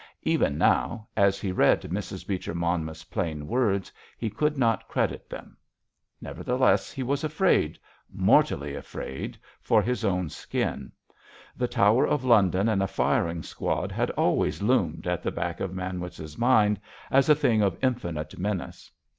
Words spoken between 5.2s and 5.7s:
them.